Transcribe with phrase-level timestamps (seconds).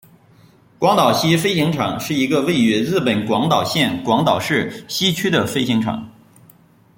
[0.79, 6.09] 广岛西飞行场是一个位于日本广岛县广岛市西区的飞行场。